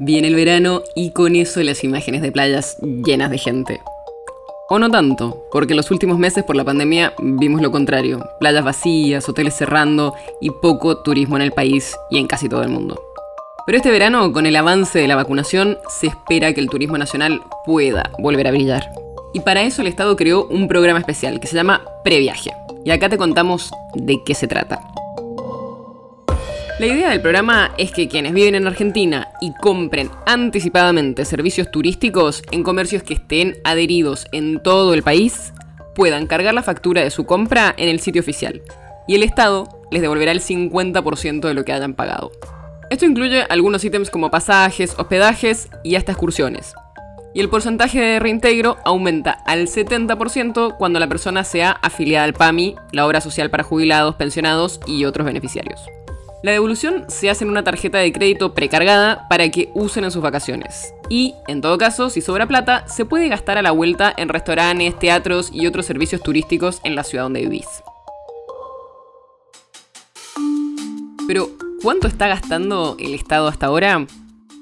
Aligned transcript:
Viene 0.00 0.28
el 0.28 0.36
verano 0.36 0.82
y 0.94 1.10
con 1.10 1.34
eso 1.34 1.60
las 1.62 1.82
imágenes 1.82 2.22
de 2.22 2.30
playas 2.30 2.76
llenas 2.80 3.30
de 3.30 3.38
gente. 3.38 3.80
O 4.68 4.78
no 4.78 4.90
tanto, 4.90 5.44
porque 5.50 5.72
en 5.72 5.78
los 5.78 5.90
últimos 5.90 6.18
meses 6.18 6.44
por 6.44 6.54
la 6.54 6.64
pandemia 6.64 7.14
vimos 7.20 7.60
lo 7.60 7.72
contrario. 7.72 8.24
Playas 8.38 8.64
vacías, 8.64 9.28
hoteles 9.28 9.54
cerrando 9.54 10.14
y 10.40 10.50
poco 10.50 10.98
turismo 10.98 11.34
en 11.34 11.42
el 11.42 11.50
país 11.50 11.96
y 12.10 12.18
en 12.18 12.28
casi 12.28 12.48
todo 12.48 12.62
el 12.62 12.68
mundo. 12.68 13.02
Pero 13.66 13.78
este 13.78 13.90
verano, 13.90 14.32
con 14.32 14.46
el 14.46 14.54
avance 14.54 15.00
de 15.00 15.08
la 15.08 15.16
vacunación, 15.16 15.78
se 15.88 16.06
espera 16.06 16.52
que 16.52 16.60
el 16.60 16.70
turismo 16.70 16.96
nacional 16.96 17.42
pueda 17.66 18.12
volver 18.18 18.46
a 18.46 18.52
brillar. 18.52 18.88
Y 19.34 19.40
para 19.40 19.62
eso 19.62 19.82
el 19.82 19.88
Estado 19.88 20.14
creó 20.16 20.46
un 20.46 20.68
programa 20.68 21.00
especial 21.00 21.40
que 21.40 21.48
se 21.48 21.56
llama 21.56 21.82
Previaje. 22.04 22.52
Y 22.84 22.90
acá 22.92 23.08
te 23.08 23.18
contamos 23.18 23.72
de 23.94 24.22
qué 24.24 24.34
se 24.34 24.46
trata. 24.46 24.80
La 26.78 26.86
idea 26.86 27.10
del 27.10 27.20
programa 27.20 27.72
es 27.76 27.90
que 27.90 28.06
quienes 28.06 28.32
viven 28.32 28.54
en 28.54 28.68
Argentina 28.68 29.26
y 29.40 29.52
compren 29.52 30.10
anticipadamente 30.26 31.24
servicios 31.24 31.72
turísticos 31.72 32.40
en 32.52 32.62
comercios 32.62 33.02
que 33.02 33.14
estén 33.14 33.56
adheridos 33.64 34.28
en 34.30 34.62
todo 34.62 34.94
el 34.94 35.02
país 35.02 35.52
puedan 35.96 36.28
cargar 36.28 36.54
la 36.54 36.62
factura 36.62 37.02
de 37.02 37.10
su 37.10 37.26
compra 37.26 37.74
en 37.76 37.88
el 37.88 37.98
sitio 37.98 38.20
oficial 38.20 38.62
y 39.08 39.16
el 39.16 39.24
Estado 39.24 39.68
les 39.90 40.02
devolverá 40.02 40.30
el 40.30 40.40
50% 40.40 41.48
de 41.48 41.54
lo 41.54 41.64
que 41.64 41.72
hayan 41.72 41.94
pagado. 41.94 42.30
Esto 42.90 43.06
incluye 43.06 43.42
algunos 43.48 43.84
ítems 43.84 44.08
como 44.08 44.30
pasajes, 44.30 44.94
hospedajes 44.98 45.70
y 45.82 45.96
hasta 45.96 46.12
excursiones. 46.12 46.74
Y 47.34 47.40
el 47.40 47.48
porcentaje 47.48 47.98
de 47.98 48.20
reintegro 48.20 48.76
aumenta 48.84 49.32
al 49.32 49.66
70% 49.66 50.76
cuando 50.76 51.00
la 51.00 51.08
persona 51.08 51.42
sea 51.42 51.72
afiliada 51.72 52.24
al 52.24 52.34
PAMI, 52.34 52.76
la 52.92 53.04
obra 53.04 53.20
social 53.20 53.50
para 53.50 53.64
jubilados, 53.64 54.14
pensionados 54.14 54.78
y 54.86 55.06
otros 55.06 55.26
beneficiarios. 55.26 55.80
La 56.40 56.52
devolución 56.52 57.04
se 57.08 57.30
hace 57.30 57.42
en 57.42 57.50
una 57.50 57.64
tarjeta 57.64 57.98
de 57.98 58.12
crédito 58.12 58.54
precargada 58.54 59.26
para 59.28 59.48
que 59.50 59.70
usen 59.74 60.04
en 60.04 60.12
sus 60.12 60.22
vacaciones. 60.22 60.94
Y, 61.08 61.34
en 61.48 61.60
todo 61.60 61.78
caso, 61.78 62.10
si 62.10 62.20
sobra 62.20 62.46
plata, 62.46 62.86
se 62.86 63.04
puede 63.04 63.28
gastar 63.28 63.58
a 63.58 63.62
la 63.62 63.72
vuelta 63.72 64.14
en 64.16 64.28
restaurantes, 64.28 64.96
teatros 64.96 65.50
y 65.52 65.66
otros 65.66 65.86
servicios 65.86 66.22
turísticos 66.22 66.80
en 66.84 66.94
la 66.94 67.02
ciudad 67.02 67.24
donde 67.24 67.40
vivís. 67.40 67.66
Pero, 71.26 71.48
¿cuánto 71.82 72.06
está 72.06 72.28
gastando 72.28 72.96
el 73.00 73.14
Estado 73.14 73.48
hasta 73.48 73.66
ahora? 73.66 74.06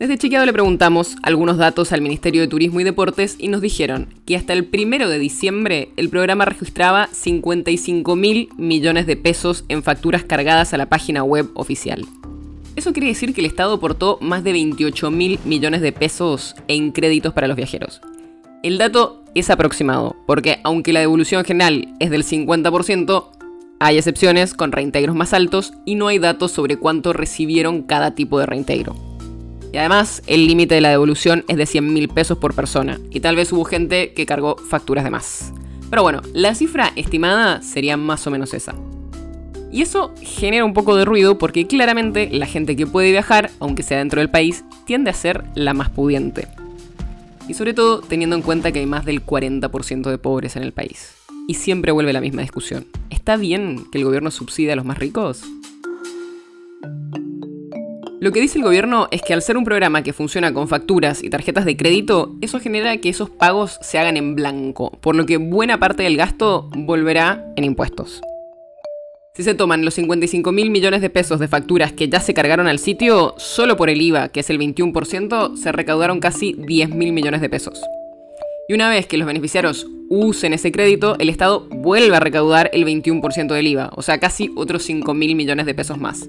Desde 0.00 0.16
Chequeado 0.16 0.46
le 0.46 0.54
preguntamos 0.54 1.16
algunos 1.22 1.58
datos 1.58 1.92
al 1.92 2.00
Ministerio 2.00 2.40
de 2.40 2.48
Turismo 2.48 2.80
y 2.80 2.84
Deportes 2.84 3.36
y 3.38 3.48
nos 3.48 3.60
dijeron 3.60 4.08
que 4.24 4.34
hasta 4.34 4.54
el 4.54 4.64
primero 4.64 5.10
de 5.10 5.18
diciembre 5.18 5.90
el 5.98 6.08
programa 6.08 6.46
registraba 6.46 7.10
55 7.12 8.16
mil 8.16 8.48
millones 8.56 9.06
de 9.06 9.16
pesos 9.16 9.66
en 9.68 9.82
facturas 9.82 10.24
cargadas 10.24 10.72
a 10.72 10.78
la 10.78 10.88
página 10.88 11.22
web 11.22 11.50
oficial. 11.52 12.06
Eso 12.76 12.94
quiere 12.94 13.08
decir 13.08 13.34
que 13.34 13.42
el 13.42 13.46
Estado 13.46 13.74
aportó 13.74 14.16
más 14.22 14.42
de 14.42 14.52
28 14.52 15.10
mil 15.10 15.38
millones 15.44 15.82
de 15.82 15.92
pesos 15.92 16.56
en 16.66 16.92
créditos 16.92 17.34
para 17.34 17.46
los 17.46 17.58
viajeros. 17.58 18.00
El 18.62 18.78
dato 18.78 19.22
es 19.34 19.50
aproximado, 19.50 20.16
porque 20.26 20.60
aunque 20.64 20.94
la 20.94 21.00
devolución 21.00 21.44
general 21.44 21.94
es 21.98 22.08
del 22.08 22.24
50%, 22.24 23.32
hay 23.80 23.98
excepciones 23.98 24.54
con 24.54 24.72
reintegros 24.72 25.14
más 25.14 25.34
altos 25.34 25.74
y 25.84 25.96
no 25.96 26.08
hay 26.08 26.18
datos 26.18 26.52
sobre 26.52 26.78
cuánto 26.78 27.12
recibieron 27.12 27.82
cada 27.82 28.14
tipo 28.14 28.38
de 28.38 28.46
reintegro. 28.46 29.09
Y 29.72 29.78
además, 29.78 30.22
el 30.26 30.46
límite 30.46 30.74
de 30.74 30.80
la 30.80 30.90
devolución 30.90 31.44
es 31.48 31.56
de 31.56 31.66
100 31.66 31.92
mil 31.92 32.08
pesos 32.08 32.38
por 32.38 32.54
persona, 32.54 32.98
y 33.10 33.20
tal 33.20 33.36
vez 33.36 33.52
hubo 33.52 33.64
gente 33.64 34.12
que 34.12 34.26
cargó 34.26 34.56
facturas 34.56 35.04
de 35.04 35.10
más. 35.10 35.52
Pero 35.90 36.02
bueno, 36.02 36.22
la 36.32 36.54
cifra 36.54 36.92
estimada 36.96 37.62
sería 37.62 37.96
más 37.96 38.26
o 38.26 38.30
menos 38.30 38.54
esa. 38.54 38.74
Y 39.72 39.82
eso 39.82 40.12
genera 40.20 40.64
un 40.64 40.74
poco 40.74 40.96
de 40.96 41.04
ruido 41.04 41.38
porque 41.38 41.66
claramente 41.66 42.28
la 42.32 42.46
gente 42.46 42.74
que 42.74 42.86
puede 42.86 43.12
viajar, 43.12 43.50
aunque 43.60 43.84
sea 43.84 43.98
dentro 43.98 44.20
del 44.20 44.30
país, 44.30 44.64
tiende 44.84 45.10
a 45.10 45.14
ser 45.14 45.44
la 45.54 45.74
más 45.74 45.90
pudiente. 45.90 46.48
Y 47.48 47.54
sobre 47.54 47.74
todo 47.74 48.00
teniendo 48.00 48.36
en 48.36 48.42
cuenta 48.42 48.72
que 48.72 48.80
hay 48.80 48.86
más 48.86 49.04
del 49.04 49.24
40% 49.24 50.10
de 50.10 50.18
pobres 50.18 50.56
en 50.56 50.64
el 50.64 50.72
país. 50.72 51.14
Y 51.46 51.54
siempre 51.54 51.92
vuelve 51.92 52.12
la 52.12 52.20
misma 52.20 52.42
discusión. 52.42 52.86
¿Está 53.10 53.36
bien 53.36 53.84
que 53.90 53.98
el 53.98 54.04
gobierno 54.04 54.30
subsidie 54.30 54.72
a 54.72 54.76
los 54.76 54.84
más 54.84 54.98
ricos? 54.98 55.42
Lo 58.20 58.32
que 58.32 58.40
dice 58.42 58.58
el 58.58 58.64
gobierno 58.64 59.08
es 59.10 59.22
que 59.22 59.32
al 59.32 59.40
ser 59.40 59.56
un 59.56 59.64
programa 59.64 60.02
que 60.02 60.12
funciona 60.12 60.52
con 60.52 60.68
facturas 60.68 61.24
y 61.24 61.30
tarjetas 61.30 61.64
de 61.64 61.78
crédito, 61.78 62.34
eso 62.42 62.60
genera 62.60 62.98
que 62.98 63.08
esos 63.08 63.30
pagos 63.30 63.78
se 63.80 63.98
hagan 63.98 64.18
en 64.18 64.34
blanco, 64.34 64.90
por 65.00 65.16
lo 65.16 65.24
que 65.24 65.38
buena 65.38 65.80
parte 65.80 66.02
del 66.02 66.18
gasto 66.18 66.68
volverá 66.76 67.42
en 67.56 67.64
impuestos. 67.64 68.20
Si 69.34 69.42
se 69.42 69.54
toman 69.54 69.86
los 69.86 69.94
55 69.94 70.52
mil 70.52 70.70
millones 70.70 71.00
de 71.00 71.08
pesos 71.08 71.40
de 71.40 71.48
facturas 71.48 71.94
que 71.94 72.10
ya 72.10 72.20
se 72.20 72.34
cargaron 72.34 72.66
al 72.66 72.78
sitio, 72.78 73.32
solo 73.38 73.78
por 73.78 73.88
el 73.88 74.02
IVA, 74.02 74.28
que 74.28 74.40
es 74.40 74.50
el 74.50 74.58
21%, 74.58 75.56
se 75.56 75.72
recaudaron 75.72 76.20
casi 76.20 76.52
10 76.52 76.90
mil 76.90 77.14
millones 77.14 77.40
de 77.40 77.48
pesos. 77.48 77.80
Y 78.68 78.74
una 78.74 78.90
vez 78.90 79.06
que 79.06 79.16
los 79.16 79.26
beneficiarios 79.26 79.86
usen 80.10 80.52
ese 80.52 80.70
crédito, 80.70 81.16
el 81.20 81.30
Estado 81.30 81.66
vuelve 81.70 82.16
a 82.16 82.20
recaudar 82.20 82.68
el 82.74 82.84
21% 82.84 83.54
del 83.54 83.66
IVA, 83.66 83.90
o 83.96 84.02
sea, 84.02 84.20
casi 84.20 84.50
otros 84.56 84.82
5 84.82 85.14
mil 85.14 85.34
millones 85.36 85.64
de 85.64 85.74
pesos 85.74 85.96
más. 85.96 86.28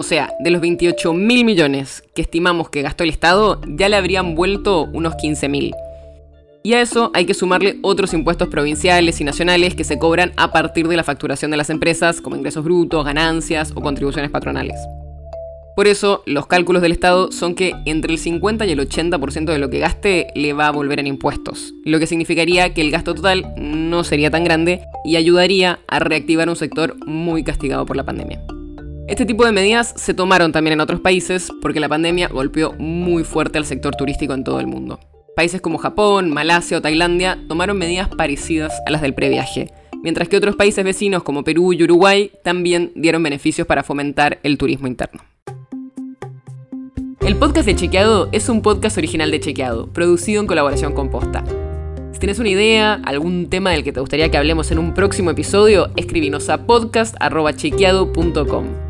O 0.00 0.02
sea, 0.02 0.32
de 0.38 0.48
los 0.48 0.62
28 0.62 1.12
mil 1.12 1.44
millones 1.44 2.02
que 2.14 2.22
estimamos 2.22 2.70
que 2.70 2.80
gastó 2.80 3.04
el 3.04 3.10
Estado, 3.10 3.60
ya 3.66 3.90
le 3.90 3.96
habrían 3.96 4.34
vuelto 4.34 4.88
unos 4.94 5.14
15 5.16 5.50
mil. 5.50 5.74
Y 6.62 6.72
a 6.72 6.80
eso 6.80 7.10
hay 7.12 7.26
que 7.26 7.34
sumarle 7.34 7.78
otros 7.82 8.14
impuestos 8.14 8.48
provinciales 8.48 9.20
y 9.20 9.24
nacionales 9.24 9.74
que 9.74 9.84
se 9.84 9.98
cobran 9.98 10.32
a 10.38 10.52
partir 10.52 10.88
de 10.88 10.96
la 10.96 11.04
facturación 11.04 11.50
de 11.50 11.58
las 11.58 11.68
empresas, 11.68 12.22
como 12.22 12.34
ingresos 12.34 12.64
brutos, 12.64 13.04
ganancias 13.04 13.72
o 13.74 13.82
contribuciones 13.82 14.30
patronales. 14.30 14.80
Por 15.76 15.86
eso, 15.86 16.22
los 16.24 16.46
cálculos 16.46 16.80
del 16.80 16.92
Estado 16.92 17.30
son 17.30 17.54
que 17.54 17.74
entre 17.84 18.14
el 18.14 18.18
50 18.18 18.64
y 18.64 18.70
el 18.70 18.80
80% 18.80 19.52
de 19.52 19.58
lo 19.58 19.68
que 19.68 19.80
gaste 19.80 20.28
le 20.34 20.54
va 20.54 20.68
a 20.68 20.72
volver 20.72 20.98
en 20.98 21.08
impuestos, 21.08 21.74
lo 21.84 21.98
que 21.98 22.06
significaría 22.06 22.72
que 22.72 22.80
el 22.80 22.90
gasto 22.90 23.14
total 23.14 23.52
no 23.58 24.02
sería 24.02 24.30
tan 24.30 24.44
grande 24.44 24.80
y 25.04 25.16
ayudaría 25.16 25.80
a 25.88 25.98
reactivar 25.98 26.48
un 26.48 26.56
sector 26.56 26.96
muy 27.06 27.44
castigado 27.44 27.84
por 27.84 27.96
la 27.96 28.04
pandemia. 28.06 28.40
Este 29.10 29.26
tipo 29.26 29.44
de 29.44 29.50
medidas 29.50 29.92
se 29.96 30.14
tomaron 30.14 30.52
también 30.52 30.74
en 30.74 30.80
otros 30.80 31.00
países 31.00 31.50
porque 31.60 31.80
la 31.80 31.88
pandemia 31.88 32.28
golpeó 32.28 32.74
muy 32.78 33.24
fuerte 33.24 33.58
al 33.58 33.66
sector 33.66 33.96
turístico 33.96 34.34
en 34.34 34.44
todo 34.44 34.60
el 34.60 34.68
mundo. 34.68 35.00
Países 35.34 35.60
como 35.60 35.78
Japón, 35.78 36.30
Malasia 36.30 36.78
o 36.78 36.80
Tailandia 36.80 37.36
tomaron 37.48 37.76
medidas 37.76 38.08
parecidas 38.08 38.72
a 38.86 38.90
las 38.92 39.02
del 39.02 39.14
previaje, 39.14 39.72
mientras 40.04 40.28
que 40.28 40.36
otros 40.36 40.54
países 40.54 40.84
vecinos 40.84 41.24
como 41.24 41.42
Perú 41.42 41.72
y 41.72 41.82
Uruguay 41.82 42.30
también 42.44 42.92
dieron 42.94 43.24
beneficios 43.24 43.66
para 43.66 43.82
fomentar 43.82 44.38
el 44.44 44.56
turismo 44.56 44.86
interno. 44.86 45.24
El 47.18 47.34
podcast 47.34 47.66
de 47.66 47.74
Chequeado 47.74 48.28
es 48.30 48.48
un 48.48 48.62
podcast 48.62 48.96
original 48.96 49.32
de 49.32 49.40
Chequeado, 49.40 49.92
producido 49.92 50.40
en 50.40 50.46
colaboración 50.46 50.92
con 50.92 51.10
Posta. 51.10 51.42
Si 52.12 52.20
tienes 52.20 52.38
una 52.38 52.50
idea, 52.50 53.00
algún 53.04 53.50
tema 53.50 53.72
del 53.72 53.82
que 53.82 53.90
te 53.90 53.98
gustaría 53.98 54.30
que 54.30 54.36
hablemos 54.36 54.70
en 54.70 54.78
un 54.78 54.94
próximo 54.94 55.32
episodio, 55.32 55.90
escribinos 55.96 56.48
a 56.48 56.64
podcast.chequeado.com. 56.64 58.89